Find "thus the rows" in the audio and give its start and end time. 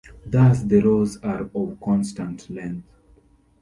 0.25-1.17